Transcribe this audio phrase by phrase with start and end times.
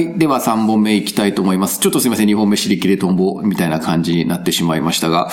[0.00, 0.18] はい。
[0.18, 1.78] では3本目いきたいと思います。
[1.78, 2.26] ちょっとすいません。
[2.26, 5.30] 2本目尻切れトンボみたいな感じになってしまいましたが、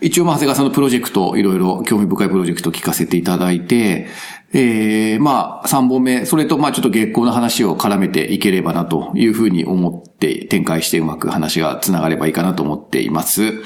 [0.00, 4.06] 一応まあ、長谷川さんのプロジェクト、いろいろ興味深いプロジェクトを聞かせていただいて、
[4.52, 13.64] えー、まあ、3本目、それとまあ、ちょっと月光の話を絡めていければなというふうに思って展開してうまく話が繋がればいいかなと思っています。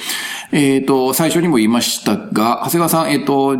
[0.52, 3.54] えっ、と、最初にも言いましたが、長谷川さん、えっ、と、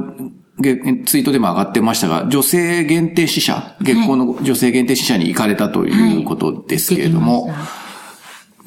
[0.63, 7.88] ツイートでも上がってましたが、女性限定死者、月光の女性限定死者に行かれたということですけれども、はい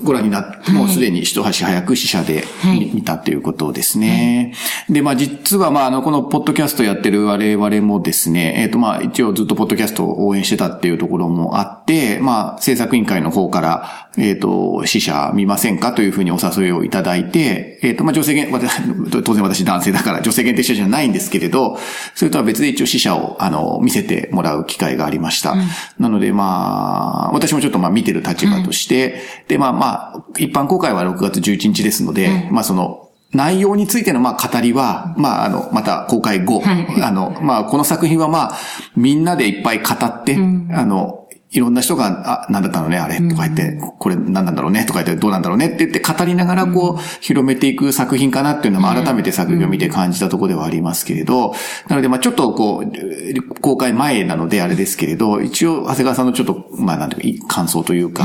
[0.04, 4.54] ご覧になって、もうすでに一足早く死者ではい見たということですね。
[4.90, 18.70] で、まあ実はまああの、このポッドキャストやってる我々もですね、えっ、とまあ一応ずっとポッドキャストを応援してたっていうところもあって、まあ制作委員会の方から、えっ、と、死者見ませんかというふうにお誘いをいただいて、えっ、とまあ女性限、私
[19.24, 21.78] 当然私男性だから女性限定死者じゃないんですけれど、
[22.16, 25.56] それとは別で一応死者をあの、見せてもらう機会がありました。
[26.00, 29.91] なのでまあ、私もちょっとまあ見てる立場として、でまあまあ、
[30.38, 37.02] 一般公開は6月11日ですので、まあその、内容についてのまあ語りは、まああの、また公開後、はい。
[37.02, 38.58] あの、まあこの作品はまあ、
[38.96, 41.21] みんなでいっぱい語って、あの、
[41.54, 51.54] いろんな人が、あ、なんだったのね、あれ、とか言って、これ何なんだろうね、とか言って、どうなんだろうねって言って語りながらこう、広めていく作品かなっていうのは、まあ改めて作品を見て感じたところではありますけれど、
[51.90, 58.24] なのでまあちょっとこう、公開前なのであれですけれど、一応、長谷川さんのちょっと、まあなんていうか、感想というか、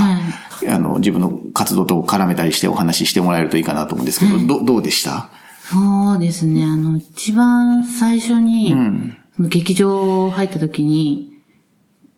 [0.69, 5.31] あの、自分の活動と絡めたりしてお話ししてもらえるといいかなと思うんですけど、どどうでした？
[5.65, 6.65] そうですね。
[6.65, 9.17] あの、一番最初に、ん。
[9.35, 11.33] その劇場入った時に、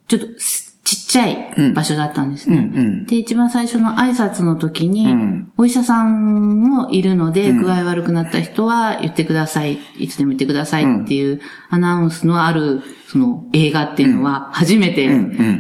[0.06, 2.56] ちょっとすちっちゃい場所だったんですね。
[2.56, 3.06] うんうん。
[3.06, 5.52] で、一番最初の挨拶の時に、ん。
[5.58, 9.78] お医者さんもいるので、具合悪くなった人は言ってください。
[9.98, 15.10] いつでも言ってくださいっていうアナウンスのある、その映画っていうのは初めて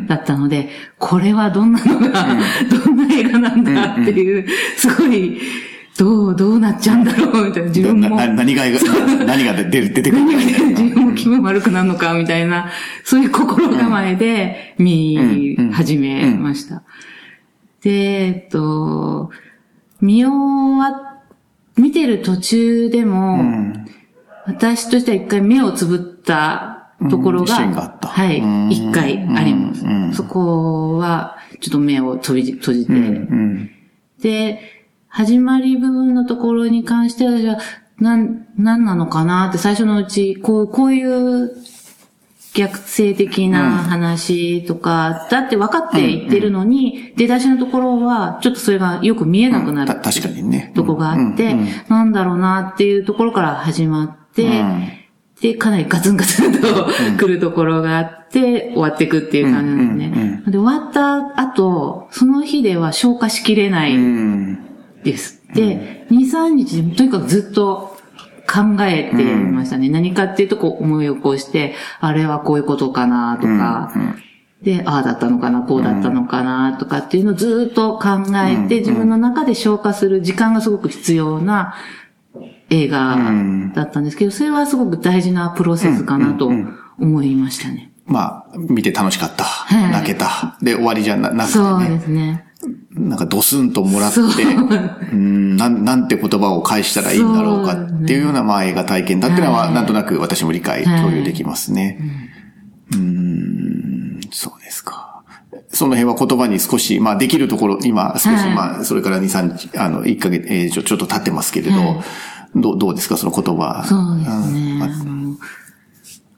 [0.06, 2.26] だったので、これはどんなのが、
[2.84, 4.46] どんな映画なんだっていう、
[4.78, 5.38] すごい、
[5.98, 8.16] どう、どうなっちゃうんだろうみたいな、自分も。
[8.16, 8.62] 何が、
[9.26, 10.68] 何が出る、出てくるかみたいな。
[10.80, 12.70] 自分も気分悪くなるのか、みたいな、
[13.02, 16.84] そういう心構えで見始めました。
[17.82, 19.30] で、えっと、
[20.00, 21.16] 見終わ、
[21.76, 23.44] 見てる途中でも、
[24.46, 29.84] 私としては一回目をつぶったところが、はいうん、一回あります。
[29.84, 33.70] うんそこは、ちょっと目を閉じ閉じて、うん。
[34.22, 34.77] で、
[35.08, 37.58] 始まり部分のところに関しては、私は、
[37.98, 41.50] なん、なんなのかなって最初のうち、こう、こういう
[42.54, 50.72] 逆性的な話とか、だって分かって言ってるのに、出だしのところは、ちょっとそれがよく見えなくなるた確かにね。
[50.74, 51.60] とこがあって、うん。
[51.60, 51.68] うん。
[51.88, 54.62] なんだろうなっていうところから始まって、
[55.40, 56.86] で、かなりガツンガツンと
[57.18, 60.42] 来るところがあって、終わっていくっていう感じなんですね。
[60.46, 64.67] で、終わった後、その日では消化しきれないうん。
[65.04, 65.42] です。
[65.54, 67.96] で、2、3日でとにかくずっと
[68.48, 69.88] 考えてましたね。
[69.88, 73.92] 何かっていうとこう思い起こして、あれはこういうことかなとか、
[74.62, 81.74] で、ああだったのかな、こうだったのかなとかっていうのをずっと考えて、自分の中で消化する時間がすごく必要な
[82.70, 83.16] 映画
[83.74, 86.50] だったんですけど、それはすごく大事なプロセスかなと
[86.98, 87.92] 思いましたね。
[88.06, 89.44] まあ、見て楽しかった。
[89.70, 90.56] い泣けた。
[90.62, 92.00] で、終わりじゃななくてそうでね。
[92.00, 92.47] すね。
[92.90, 94.28] なんかドスンともらって、そう。
[95.12, 99.74] うんなん、なんて言葉を返したらいいんだろうかっていうような、まあ映画体験だっていうのは、はい。
[99.74, 101.00] なんとなく私も理解、はい。
[101.02, 102.00] 共有できますね。
[102.92, 105.22] うん、そうですか。
[105.68, 108.54] その辺は言葉に少し、まあできるところ、今少し、はい。
[108.54, 112.00] まあそれから2、3日、あの、1ヶ月、えーちょちょっと経ってますけれど、はい。
[112.56, 113.84] どうどうですか、その言葉。
[113.86, 114.80] そうですね。
[114.82, 115.18] あの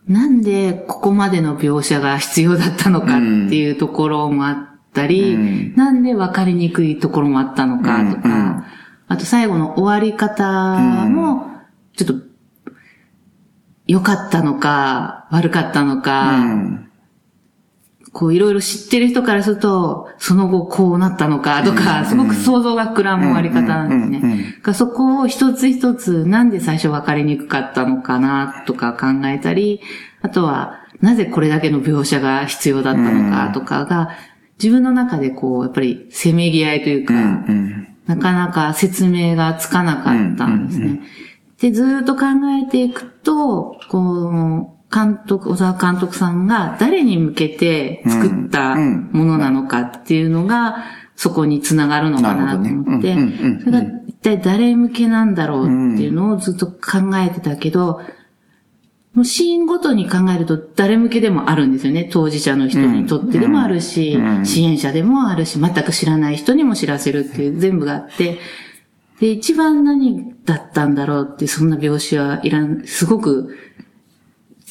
[0.08, 5.74] なんでここまでの描写が必要だったのかっていうところもあったり、うん。
[5.76, 8.64] なんで分かりにくいところもあったのかとか、うんうん。
[9.08, 10.78] あと最後の終わり方
[11.08, 11.46] も、
[11.96, 12.14] ちょっと、
[13.86, 16.90] 良かったのか、悪かったのか、うん。
[18.12, 24.58] こういろいろ知ってる人からすると、その後こうなったのかとか、すごく想像が膨らむ終わり方なんですね。
[24.62, 29.80] がそこを一つ一つなんで最初分かりにくかったのかなとか考えたり、
[30.22, 34.10] あとはなぜこれだけの描写が必要だったのかとかが、
[34.62, 41.00] 自分の中でこう、やっぱりせめぎ合いというか、うんなかなか説明がつかなかったんですね。
[41.60, 42.24] で、ずーっと考
[42.60, 50.78] えていくと、こう、監督、小沢監督さんが誰に向けて作ったものなのかっていうのが、
[51.14, 58.00] そこにつながるのかなと思ってねうんうんうん、それが一体誰向けなんだろうっていうのをずっと考えてたけど、
[59.14, 62.08] もうシーンごとに考えると誰向けでもあるんですよね。
[62.10, 68.38] 当事者の人にとってでもあるし、うん支援者でもあるし、全く知らない人にも知らせるっていう全部があって、
[69.20, 73.56] で、一番何だったんだろうって、そんな描写はいらん、すごく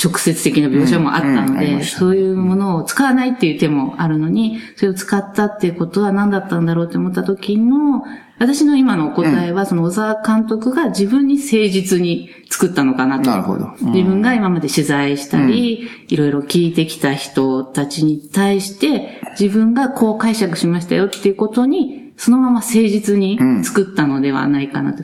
[0.04, 1.46] 直接的な描写もあったうんうん。
[1.48, 8.06] ので、ありましたそういうものを使わないっていう手もあるのに、それを使ったっていうことは何だったんだろうって思った時の、
[8.40, 13.30] 私の今の答えは、その小沢監督が自分に誠実に作ったのかなと。
[13.30, 13.66] なるほど。
[13.82, 13.92] うん。
[13.92, 25.04] 自分が今まで取材したり、いろいろ聞いてきた人たちに対して、自分がこう解釈しましたよっていうことに、そのまま誠実に作ったのではないかなと。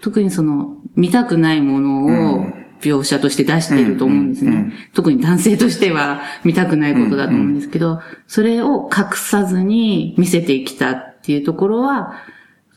[0.00, 2.46] 特にその、見たくないものを
[2.80, 4.50] 描写として出していると思うんですね。
[4.50, 4.56] うん。
[4.56, 4.72] うん。
[4.92, 12.14] 特に男性としては見たくないことだと思うんですけど、それを隠さずに見せてきたっていうところは、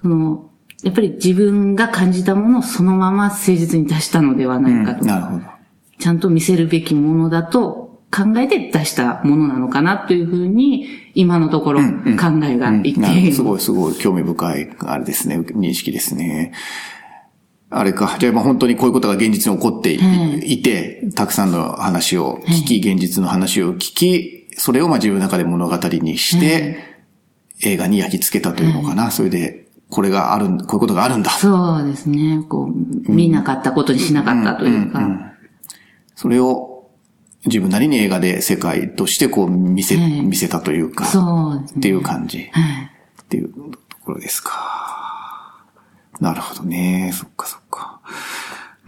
[0.01, 0.49] その、
[0.83, 5.05] やっぱり自分が感じたものをそのまま誠実に出したのではないかと。
[5.05, 5.43] なるほど。
[5.99, 11.85] ちゃんと見せるべきものだと考えて出したものなのかなというふうに、今のところ考
[12.43, 13.33] えがいっている。
[13.33, 16.53] すごいすごい興味深い、あれですね、認識ですね。
[17.69, 18.15] あれか。
[18.19, 26.79] じゃあ、まあ本当にこういうことが現実に起こっていて、たくさんの話を聞き、現実の話を聞き、それをまあ自分の中で物語にして、
[27.61, 29.11] 映画に焼き付けたというのかな。
[29.11, 31.31] それで、これがある、こういうことがあるんだ。
[31.31, 32.43] そうですね。
[32.47, 35.33] こう、見なかったことにしなかったというか。
[36.15, 36.89] それを
[37.45, 41.79] 自分なりに映画で世界としてこう見せ、はい見せたというか、そうですね。
[41.79, 42.49] っていう感じ。
[42.51, 42.91] はい。
[43.21, 43.53] っていう
[43.89, 45.65] ところですか。
[46.19, 47.11] なるほどね。
[47.13, 47.98] そっかそっか。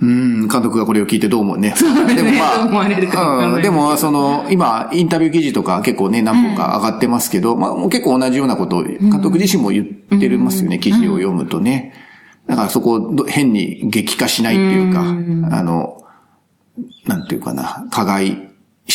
[0.02, 1.74] うん、監督がこれを聞いてどう思うね。
[1.76, 2.32] そうですね。
[2.32, 11.94] でもまどう思われるかうん、でもその、今、インタビュー記事とか結構ね、何本か上がってますけど、まあもう結構同じようなことを監督自身も言ってますよね、記事を読むとね。
[12.48, 16.04] だからそこをど変に激化しないっていうか、あの、
[17.06, 18.51] なんていうかな、加害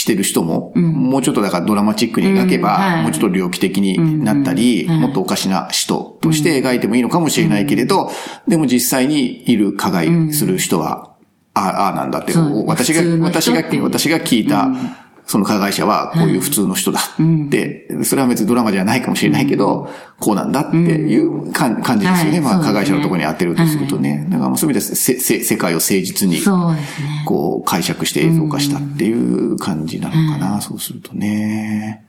[0.06, 2.82] してる人も、もうちょっとだからドラマチックに描けば、うん。
[2.82, 3.03] はい。
[3.03, 8.11] もうちょっと猟奇的になったり、もっとおかしな人として描いてもいいのかもしれないけれど、
[8.47, 11.17] でも実際にいる加害する人は、
[11.55, 12.32] ああ、ああなんだって、
[12.67, 14.70] 私が私が私が聞いた、
[15.26, 19.90] その加害者はこういう普通の人だって、それは別にドラマじゃないかもしれないけど、
[20.20, 22.40] こうなんだっていう感感じですよね。
[22.40, 24.26] まあ、はいそうですね加害者のところに当てるとするとね。
[24.31, 26.40] だからもうそういう意味でせせ世界を誠実に。
[27.26, 32.05] こう解釈して映像化したっていう感じなのかな、そうするとね。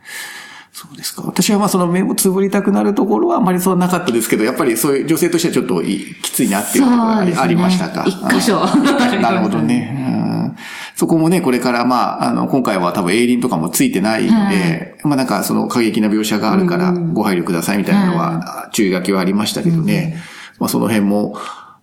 [0.80, 1.24] そうですか。
[1.24, 8.06] 私はまあその目をつぶりたくなるところはあまりそうなかったですけど、やっぱりそういう女性としてはちょっといきついなっていうところがあり,、ねありましたか。
[8.06, 8.84] 一箇所うん
[9.20, 9.96] なるほどね。
[10.00, 10.56] うん
[10.96, 20.18] そこもね、これからまあ、あの、今回は多分エイリンとかもついてないので、まあなんかその過激な描写があるからご配慮くださいみたいなのは、注意書きはありましたけどね。
[20.60, 21.36] まあその辺も、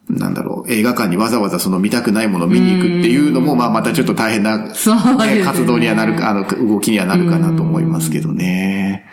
[0.08, 4.64] なんだろう、映画館にわざわざその見たくないものを見に行くっていうのも、まあまたちょっと大変な、ね。
[4.68, 9.06] ね活動にはなるか、あの、動きにはなるかなと思いますけどね。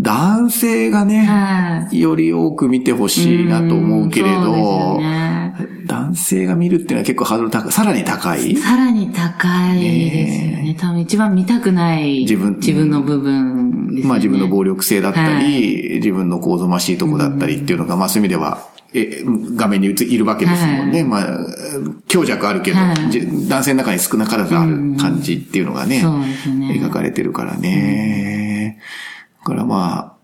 [0.00, 5.54] 男性がね、はより多く見てほしいなと思うけれど、ね。
[5.86, 8.56] 男性が見るっていうのは結構ハードル高い、さらに高い。
[8.56, 10.76] さらに高いですよね。
[10.78, 14.02] 多分一番見たくない自分自分の部分ね。
[14.04, 19.22] まあ自分の暴力性だったはり、自分のこぞましいとこだったりっていうのが、まあそういう意味では、え、
[19.54, 21.04] 画面に映いるわけですもんね。
[21.04, 21.38] まあ、
[22.06, 23.10] 強弱あるけど、はい。
[23.10, 26.80] じ男性の中に少なからずある感じっていうのがね、そうですね。
[26.82, 28.80] 描かれてるからね。
[29.40, 30.18] だからまあ、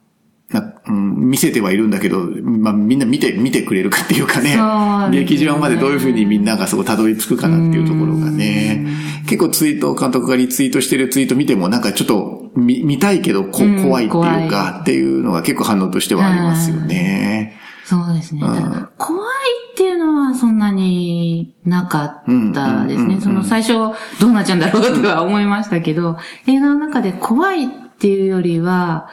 [0.54, 4.56] なうん、見せてはいるんだけど、まあみんな見て、見てくれるかっていうかね、
[5.10, 5.24] ね。
[5.24, 8.86] 劇場までどういうふうにみんながそこたどり着くかなっていうところがね、
[9.26, 17.58] 結構ツイート、監督がリツイートしてるツイート見てもなんかちょっと見見たいけどこうん怖いっていう怖か、っていうのが結構反応としてはありますよね。
[17.84, 18.40] そうですね。
[18.96, 19.28] 怖い
[19.72, 22.22] っていうのはそんなになかっ
[22.54, 23.20] たですね。
[23.20, 23.74] その最初
[24.20, 29.08] どうなっちゃうんだろうとは思いましたけど、映画の中で怖いっていうよりは、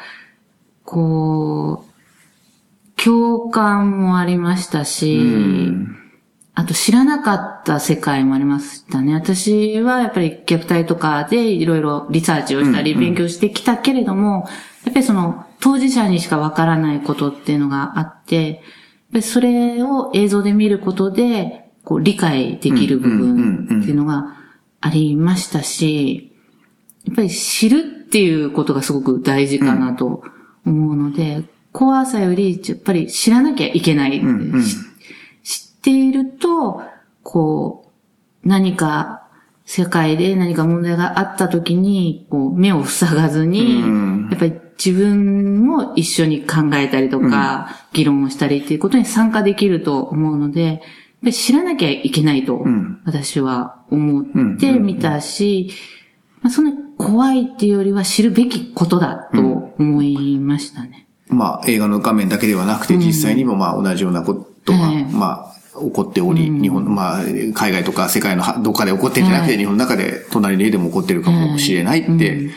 [0.85, 6.00] こう、共感もありましたし、うん
[6.53, 9.13] あと知らなかった世界もありましたね。
[9.13, 14.47] 私はやっぱり虐待とかでいろいろリサーチをしたりうんうん勉強してきたけれども、
[14.83, 18.63] やっぱりその当事者にしかわからないことっていうのがあって、やっぱ
[19.13, 24.35] りそれを映像で見ることで、こう理解できる部分っていうのが
[24.81, 26.33] ありましたし、
[27.05, 30.23] やっぱり知るっていうことがすごく大事かなと
[30.65, 34.21] 思うので、怖さよりやっぱり知らなきゃいけない。
[34.21, 34.90] んうんし知
[35.81, 36.83] っていると、
[37.23, 37.91] こ
[38.43, 39.27] う、何か
[39.65, 44.27] 世界で何か問題があった時に、こう、目を塞がずに、うん。
[44.29, 50.81] やっぱり自分も一緒に考えたりとか、議論をしたりっていうことに参加できると思うので、
[51.23, 55.71] り知らなきゃいけないとん、私は思ってみたし、
[56.41, 61.07] まあ、そんな怖いっていうよりは知るべきことだと思いましたね。
[61.27, 64.33] まあ、映画の画面だけではなくて、実際にもまあ、同じようなこ
[64.65, 65.50] とが、はいまあ、
[65.81, 67.23] 起こっており、日本、まあ、
[67.53, 69.57] 海外とか世界のどっかで起こってんじゃなくて、はい。
[69.57, 72.49] 日本の中で隣の家でも起こってるかもしれないって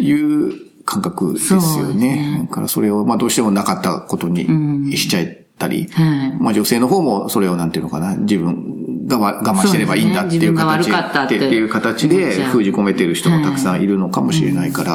[0.00, 2.16] いう感覚ですよそうですね。
[2.16, 5.26] ねだからそれを、まあ、どうしてもなかったことにしちゃっ
[5.58, 6.32] たり、はい。
[6.40, 13.86] まあ女性の方もそれをなんていうのかな、自分がわ我慢してればいいんだっていうそうですねっていう形で封じ込めてる人もたくさんい。
[13.92, 14.92] るのかもしれないから、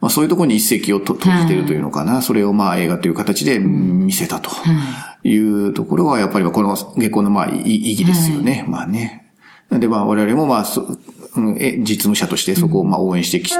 [0.00, 4.50] まあそういうところに一石をと投じてるというのかな、それをまあ映画という形で見せたと。
[4.50, 4.52] い
[5.38, 8.64] うところはやっぱりこの下校のまあ意意義ですよね。
[8.68, 9.32] まあね。
[9.70, 10.82] なんでまあ我々もまあそ、
[11.36, 13.56] うんえ実務者としてそこをまあ応援してきて、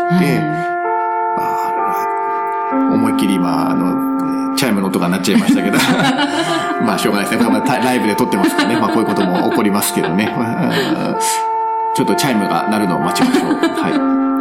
[2.93, 5.79] 思いっきり今、あの、チャイムの音が鳴っちゃいましたけど、
[6.87, 7.51] まあしょうがないですね。
[7.51, 8.77] まあライブで撮ってますからね。
[8.81, 10.33] まあこういうことも起こりますけどね。
[10.37, 11.17] まあ
[11.95, 13.55] ちょっとチャイムが鳴るのを待ちましょう。
[13.55, 14.36] はい。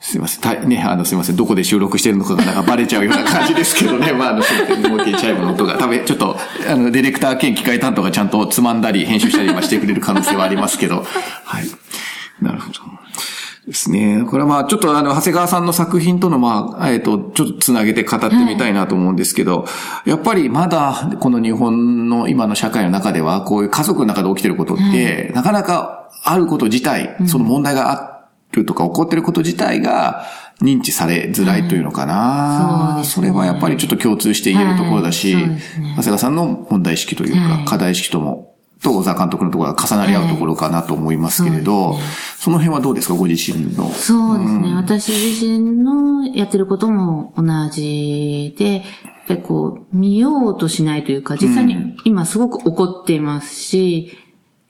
[0.00, 0.40] すいません。
[0.40, 1.36] たね、あの、すいません。
[1.36, 4.12] どこで収録してるのかがなんかバレちゃうような感じですけどね。
[4.14, 4.86] まあ、あの、すいません。
[4.86, 5.76] 思いっきりチャイムの音が。
[5.76, 6.36] 多分、ちょっと、
[6.70, 11.04] あの、ディレクター兼機械担当がちゃんとつまんだり、編集したりはしてくれる可能性はありますけど。
[11.44, 11.66] はい。
[12.40, 12.98] なるほど。
[13.66, 14.24] ですね。
[14.26, 19.66] これはまあ、ちょっとあの、長谷川さんの作品とのまあ、えっ、と、ちょっとつなげて語ってみたいなと思うんですけど、
[20.06, 28.17] やっぱりまだ、この日本の今の社会の中では、こういう家族の中で起きてることって、なかなかあること自体、その問題があ
[28.52, 30.26] るとか起こってること自体が、
[30.60, 33.26] 認知されづらいというのかな、そうですね。
[33.28, 37.64] それはやっぱりちょっと共通して言えるところだし、長谷川さんの問題意識というか、はい。
[37.64, 41.96] 課題意識とも、と小沢監督のところが重なり合うところかなと思いますけれど、
[42.38, 43.88] その辺はどうですか、ご自身の？
[43.90, 44.74] そうですね。
[44.74, 48.82] 私自身のやってることも同じで、やっ
[49.28, 54.16] ぱりこう、見ようとしないというか、実際に今すごく怒っていますし、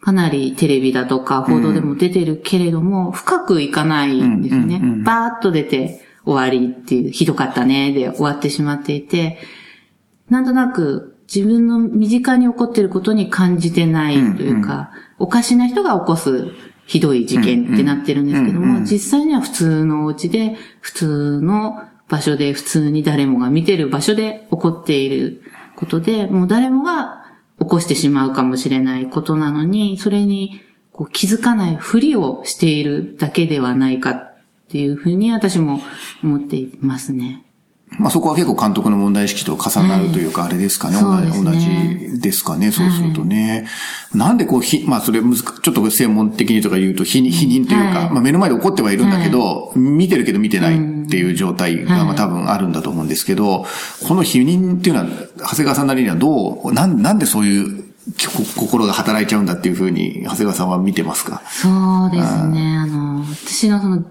[0.09, 4.81] かなりテレビだとか報道でも出てるけれども、深くいかないんですよね。
[5.05, 9.38] バーッと出て終わりっていう、ひどかったねで終わってしまっていて、
[10.31, 16.53] なんとなく自分の身近に起こっていることに感じてないというか、おかしな人が起こす
[16.87, 25.43] ひどい事件ってなってるんですけども、実際には普通のお家で、普通の場所で、普通に誰もが見てる場所で起こっている
[25.77, 27.27] ことで、もう誰もが
[27.61, 30.61] 起こしてしまうかもしれないことなのに、それに
[30.93, 34.37] こう気づかないふりをしているだけではないかっ
[34.69, 35.81] ていうふうに私も
[36.23, 37.45] 思っていますね。
[37.99, 40.97] まあそこは結構監督の問題意識と重なるというか、あれですかね。
[40.97, 42.71] そうです同ねじですかね。
[42.71, 43.66] そうするとね。
[44.14, 48.11] なんでこう、ひ、まあそれ難しちょっと専門的にとか言うと、否認というか、はい。
[48.11, 53.64] まあ目の前で起こってはいるんだけど、見てるけど見てないっていう状態がまあ多分あるんだと思うんですけど、
[54.07, 55.07] この否認っていうのは、
[55.38, 61.42] 長谷川さんなりにはどう、なんなんでそういうこ心が働いちゃうんだっていうふうに、長谷川さんは見てますか？
[61.47, 61.68] そ
[62.07, 62.76] うですね。
[62.76, 64.04] あの、私のその、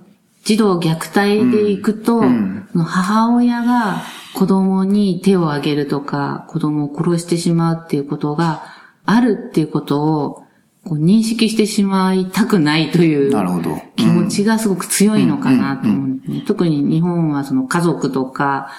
[0.47, 4.01] 児童虐待で行くと、その母親が
[4.33, 8.63] 子供に手を挙げるとか、子供を殺してしまうっていうことが
[9.05, 10.43] あるっていうことを、
[10.85, 13.77] こう認識してしまいたくないというなるほど。
[13.97, 16.43] 気持ちがすごく強いのかなと思うんですね。
[16.47, 18.69] 特に日本はその家族とか、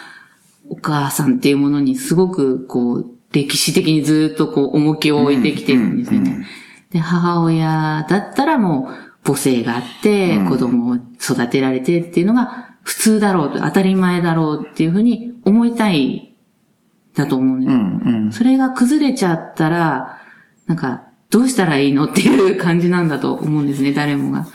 [0.70, 6.46] お母さんっていうものにすごくこう、歴史的にずっとこう、重きを置いてきてるんですよね。
[6.92, 16.34] で、母親だったらもう、母性があって、子供を育てられてっていうのが普通だろうと、当たり前だろうっていうふうに思いたい、
[17.14, 17.72] だと思うんです。
[17.72, 18.32] うんうん。
[18.32, 20.18] それが崩れちゃったら、
[20.66, 24.46] なんか、どうしたらいいのっていう感じなんだと思うんですね、誰もが。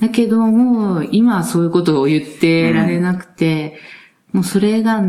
[0.00, 3.78] だけども、今はそういうことを言ってられなくて、
[4.32, 5.00] もうそれが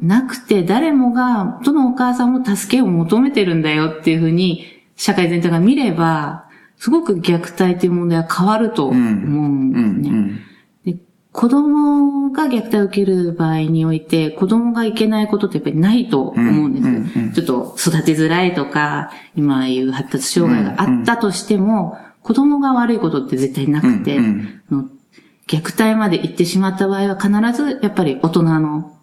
[0.00, 4.64] なくて、誰もが、どのお母さんも助けを求めてるんだよっていうふうに、
[4.96, 6.46] 社会全体が見れば、
[6.78, 9.02] すごく虐待という問題は変わると思う
[9.48, 10.40] んですね。
[10.84, 10.98] で
[11.32, 17.32] 子供が虐待を受ける場合において、子供がいけないことってやっぱりないと思うんです。
[17.34, 24.18] ちょっと育てづらいとか、今いう発達障害があったとしても、子供が悪いことって絶対なくて、
[24.68, 24.88] その
[25.46, 27.30] 虐待まで行ってしまった場合は必
[27.62, 28.96] ずやっぱり大人の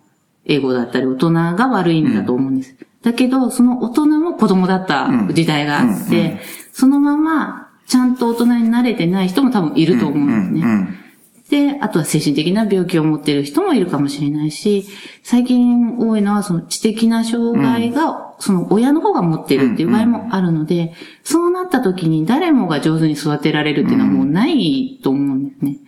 [0.45, 2.75] 英語だったり大人が悪いんだと思うんです。
[3.03, 6.39] だけど、その大人も子供だった時代があって、
[6.71, 7.60] そのまま
[7.91, 11.71] ちゃんと大人になれてない人も多分いると思うんですね。
[11.73, 14.85] で、あとは精神的な病気を持っている人もいるかもしれないし、
[15.23, 20.93] 最近多いのはその知的な障害が、その親の方が持っているっていう場合もあるので、
[21.25, 25.79] そうなった時に誰もが上手に育てられるっていうのはもうないと思うんですね。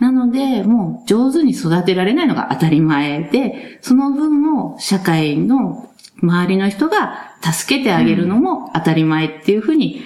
[0.00, 5.90] なので、もう上手に育てられないのが当たり前で、その分を社会の
[6.22, 10.00] 周りの人が助けてあげるのも当たり前っていうふうに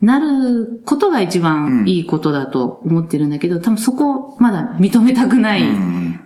[0.00, 5.62] なることが一番いいことだと思ってるんだけど、多分そこをまだ認めたくない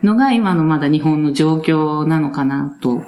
[0.03, 3.03] のが今のまだ日本の状況なのかなと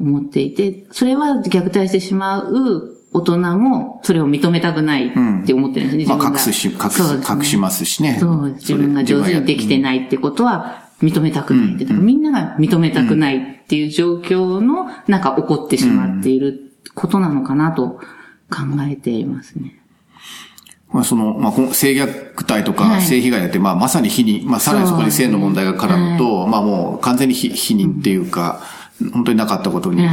[0.00, 8.16] 思っていて、それは虐待してしまう大人もそれを認めたくないって思ってるんですね、まあ、隠すし、隠す、隠しますしね。
[8.18, 18.00] そう、自分が上手にできてないってことは認めたくないって、うん、みんなが認めたくないっていう状況の中起こってしまっていることなのかなと
[18.50, 19.80] 考えていますね。
[20.96, 28.62] まあ、その、まあ、性虐待とか性被害だって、まあ、まさに否認、まあ、さらにそこに性の問題が絡むと、まあ、もう完全に否認っていうか、
[29.12, 30.08] 本当になかったことに、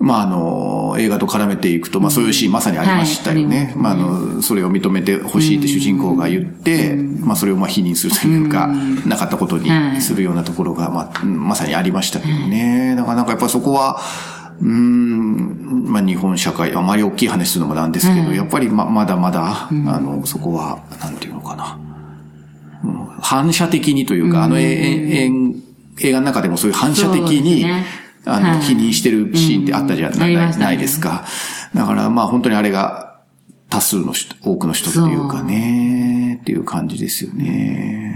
[0.00, 3.74] まあ、あの、映画と絡めていくと、まあ、そういうシーンまさにありましたよね。
[3.76, 8.66] まあ、あの、それを認めてほしいって主人公が言って、まあ、それをまあ、否認するというか、
[9.06, 12.96] なかったことにするようなところが、まあ、まさにありましたけどね。
[12.96, 14.00] だからなんかやっぱそこは、
[14.62, 21.78] うん、まあ日本社会、あまり大きい話するのもなんですけど、うん、やっぱりままだまだ、うん、あの、そこは、なんていうのかな。
[22.84, 25.32] うん、反射的にというか、あの映
[25.98, 27.84] 画の中でもそういう反射的に、ね、
[28.24, 31.24] あの、否認してるシーンってあったじゃない,、ないですか。
[31.74, 33.20] だからまあ本当にあれが
[33.68, 38.11] 多数の人、多くの人っていうかね、っていう感じですよね。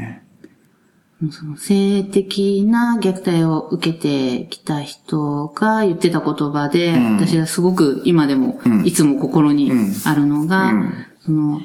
[1.33, 9.73] その性的な虐待を受けてきた人が言ってた言葉で、うん、私はすごく今でも、いつも心に
[10.05, 10.93] あるのが、うん、
[11.25, 11.61] その、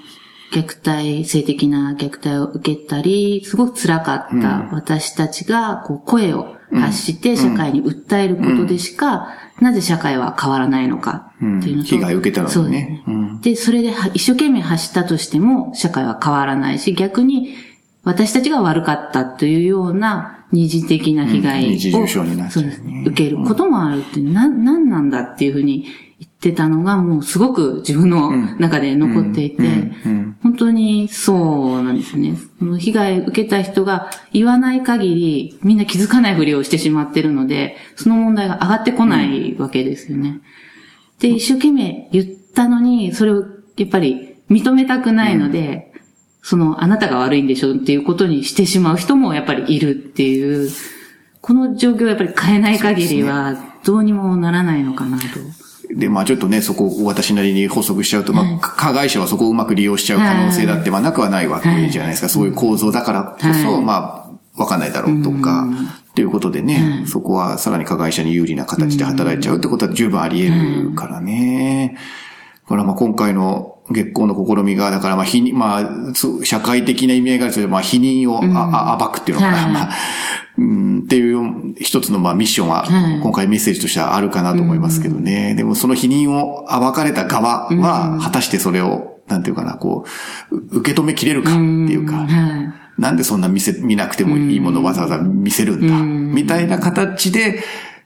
[0.54, 9.30] 虐待、性的な虐待を受けたり、すごく辛かった私たちが、こう、声を発して社会に訴えることでしか、
[9.62, 12.54] なぜ社会は変わらないのかっていうのと、被害を受けたのね。
[12.54, 13.40] そうですね。
[13.42, 17.56] で、それで一生懸命発したとしても、社会は変わらないし、逆に、
[18.04, 25.86] 私たちが悪かったというような二次的な被害を、うん、受けることもあるってな、なんなんだっていうふうに
[26.20, 29.64] 言ってたのがもうすごく自分の中で残っていて、
[30.44, 32.36] 本当にそうなんですね。
[32.60, 40.42] その被害受けた人が言わない限りみんな気づかないふりをしてしまってるので、その問題が上がってこないわけですよね。
[41.20, 43.46] で、一生懸命言ったのに、それを
[43.78, 45.91] やっぱり認めたくないので、
[46.42, 50.70] その、あなたが悪いんでしょっていうことにしてしまう人もやっぱりいるっていう、
[51.42, 55.26] この状況をやっぱり変えない限りは、どうにもならないのかなと。
[55.94, 62.30] で、まあちょっとね、そこを私なりに補足しちゃうと、まあ、加害者はそこをうまく利用しちゃう可能性だって、まあなくはないわけじゃないですか。
[62.30, 65.68] そういう構造だからこそ、まあ、わかんないだろうとか、
[66.12, 71.98] っていうことでね、そこはさらに加害者に有利な形で働いちゃうってことは十分あり得るからね。
[72.68, 79.90] これはまあ今回の月光の試みが、だからまあ、否まあ、社会的な意味合いがあるとまあ、否認をあ、暴くっていうのかな、まあ、
[80.58, 82.86] うん、っていう一つのまあミッションは、
[83.22, 85.56] 今回メッセージとしてはあるかなと思いますけどね。
[85.56, 90.06] でもその否認を暴かれた側は、果たしてそれを、なんていうかな、こ
[90.52, 92.28] う、受け止めきれるかっていうか、
[92.98, 97.64] なんでそんな見せ、見なくてもいいものをわざわざ見せるんだ、みたいな形で、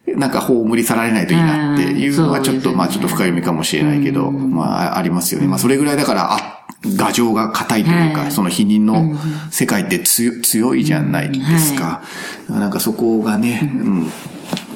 [0.08, 5.48] なんか葬り去られないといいなっていうのはちょっと、まあちょっと深読みかもしれないけど、まあありますよね。
[5.48, 9.16] まあそれぐらいだから、あ、牙城が硬いというか、その否認の
[9.50, 12.04] 世界って強いじゃないですか。
[12.50, 14.12] なんかそこがね、うん。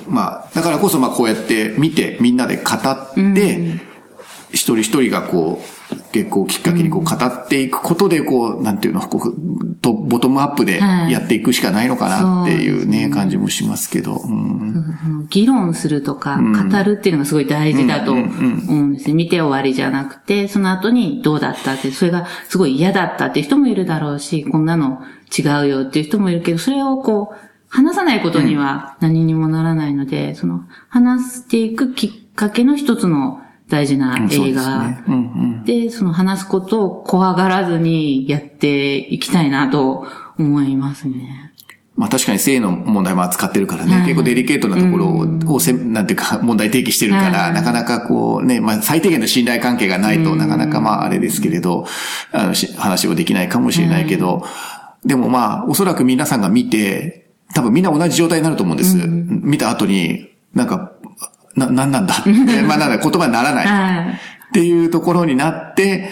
[0.08, 3.80] まあ、だからこそまあこうやって見て、みんなで語って、
[4.52, 5.80] 一人一人がこう、
[6.12, 14.16] 結構きっかけにこう語っていくことで、こう、なんていうの、こう、と、ボトムアップでやっていくしかないのかなっていうね、感じもしますけど。
[14.16, 19.14] うん、議論するとか、語るっていうのがすごい大事だと思うんですね。
[19.14, 25.02] 見て終わりじゃなくて、その後にどうだったって、それがすごい嫌だったっていう人もいるだろうし、こんなの
[25.38, 27.36] 違うよっていう人もいるけど、それをこう、
[27.70, 34.98] 話さないことには何にもならないので、その、話していくきっかけの一つの大事な映画。
[35.66, 41.54] で、その話すことを怖がらずにやっていきたいなと思いますね。
[41.96, 51.86] まあ確かに性の問題も扱ってるからね、結構デリケートなところをせ、なんていうか問題提起してるから、なかなかこうね、まあ最低限の信頼関係がないとなかなかまああれですけれど、
[52.32, 54.46] あの話はできないかもしれないけど、
[55.06, 58.96] でもまあおそらく皆さんが見て、多分みんな同じ状態になると思うんです。
[59.06, 60.94] 見た後に、なんか
[61.60, 62.32] な、なんなんだって、
[62.64, 64.14] まあなんだ言葉にならない。
[64.14, 66.10] っていうところになって、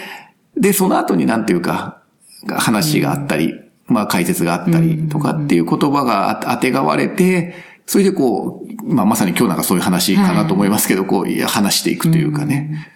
[0.56, 2.02] で、その後になんていうか、
[2.46, 3.54] 話があったり、
[3.86, 7.54] まあ解説があったりとかっていう言葉があてがわれて、
[7.86, 12.86] それでこう、まあまさに今日なんかそういう話かなと思いますけど、こう、いや、話していくというかね。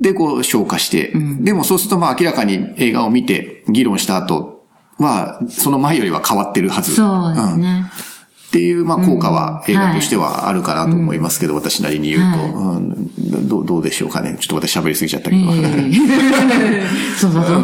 [0.00, 4.64] で、こう、消化して、でもそうするとまあ明らかに映画を見て議論した後
[4.98, 6.94] は、その前よりは変わってるはず。
[6.94, 7.84] そうですね。
[8.48, 12.88] っていう、まあ、効果は映画としてはあるかなと思いますけど、私なりに言うと、うん
[13.46, 13.66] どう。
[13.66, 14.36] どうでしょうかね。
[14.40, 15.52] ちょっと私喋りすぎちゃったけど。
[17.18, 17.62] そうそうそう。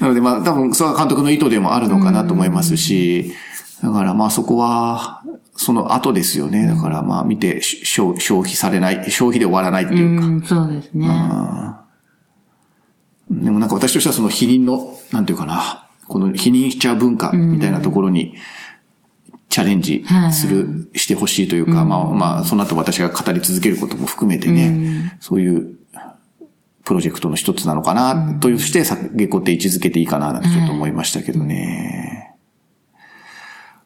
[0.00, 3.32] なので、まあ、多分、それは監督の意図でもあるのかなと思いますし、
[3.82, 5.22] だから、まあ、そこは、
[5.54, 6.66] その後ですよね。
[6.66, 10.26] だから、まあ、見て消費されない、消費で終わらないっていうか。
[10.26, 11.08] うん、そうですね。
[13.30, 18.34] でもなんか私としてはその否認の、なんていうかな、この否認しちゃう文化みたいなところに、
[19.56, 25.78] チャレンジする、してほしいというか、まあまあ、その後私が語り続けることも含めてね、そういう
[26.84, 32.35] プロジェクトの一つなのかな、として、月光って位置づけていいかな、なんてちょっと思いましたけどね。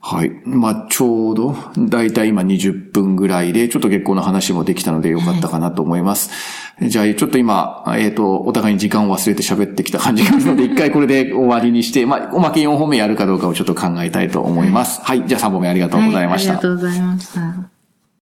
[0.02, 0.30] はい。
[0.46, 6.30] まあ、ちょうど、だいたい今20分ぐらいで、ちょっと月光の話もできたのでよかったかなと思います。
[6.78, 15.02] はい、じゃあ、ちょっと今、えっ、ー、と、お互いに時間を忘れて喋ってきた感じがあるので、 一回これで終わりにして、まあ、おまけ4本目やるかどうかをちょっと考えたいと思います。
[15.02, 16.54] はい、はい、じゃあ3本目ありがとうございました。
[16.54, 17.79] はい、ありがとうございました。